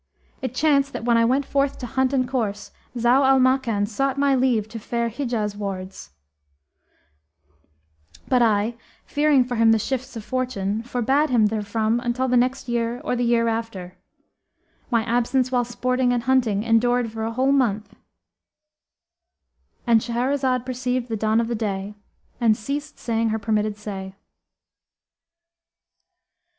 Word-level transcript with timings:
It 0.41 0.55
chanced 0.55 0.93
that 0.93 1.05
when 1.05 1.15
I 1.15 1.25
went 1.25 1.45
forth 1.45 1.77
to 1.77 1.85
hunt 1.85 2.11
and 2.11 2.27
course 2.27 2.71
Zau 2.97 3.23
al 3.23 3.39
Makan 3.39 3.85
sought 3.87 4.17
my 4.17 4.33
leave 4.33 4.67
to 4.69 4.79
fare 4.79 5.09
Hijaz 5.09 5.55
wards, 5.55 6.09
but 8.27 8.41
I, 8.41 8.77
fearing 9.05 9.43
for 9.43 9.57
him 9.57 9.71
the 9.71 9.77
shifts 9.77 10.15
of 10.15 10.23
fortune, 10.25 10.81
forbade 10.81 11.29
him 11.29 11.49
therefrom 11.49 11.99
until 11.99 12.27
the 12.27 12.35
next 12.35 12.67
year 12.67 12.99
or 13.03 13.15
the 13.15 13.23
year 13.23 13.47
after. 13.47 13.95
My 14.89 15.03
absence 15.03 15.51
while 15.51 15.63
sporting 15.65 16.11
and 16.11 16.23
hunting 16.23 16.63
endured 16.63 17.11
for 17.11 17.23
a 17.23 17.33
whole 17.33 17.51
month"—And 17.51 20.01
Shahrazad 20.01 20.65
perceived 20.65 21.09
the 21.09 21.15
dawn 21.15 21.39
of 21.39 21.55
day 21.59 21.93
and 22.39 22.57
ceased 22.57 22.97
saying 22.97 23.29
her 23.29 23.37
permitted 23.37 23.77
say. 23.77 24.15